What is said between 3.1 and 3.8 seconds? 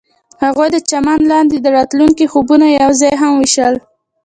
هم وویشل.